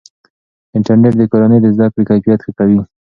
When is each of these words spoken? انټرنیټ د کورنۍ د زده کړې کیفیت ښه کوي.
انټرنیټ 0.75 1.13
د 1.17 1.21
کورنۍ 1.31 1.59
د 1.61 1.67
زده 1.75 1.87
کړې 1.93 2.03
کیفیت 2.09 2.39
ښه 2.45 2.51
کوي. 2.59 2.79